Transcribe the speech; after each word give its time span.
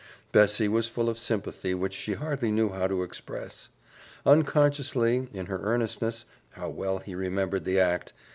Bessie 0.31 0.67
was 0.67 0.87
full 0.87 1.09
of 1.09 1.19
sympathy 1.19 1.75
which 1.75 1.93
she 1.93 2.13
hardly 2.13 2.49
knew 2.51 2.69
how 2.69 2.87
to 2.87 3.03
express. 3.03 3.69
Unconsciously, 4.25 5.27
in 5.31 5.45
her 5.45 5.59
earnestness 5.61 6.25
how 6.53 6.69
well 6.69 6.97
he 6.97 7.13
remembered 7.13 7.65
the 7.65 7.79
act! 7.79 8.11